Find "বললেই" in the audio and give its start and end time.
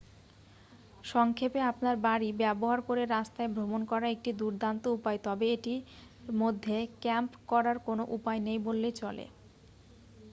8.67-8.93